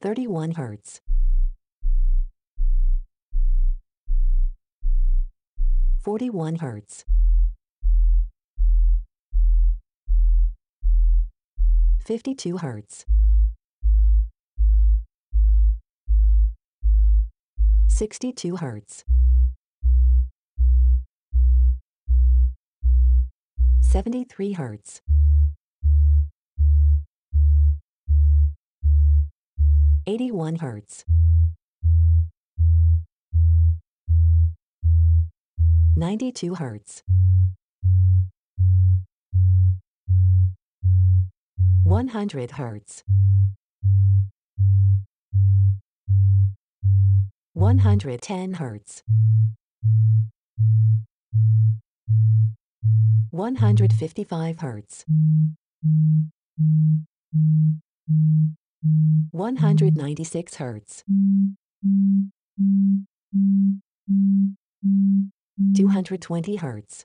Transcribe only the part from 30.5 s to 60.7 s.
hertz. 92 hertz. 100 hertz. 110 hertz. 155 hertz. 196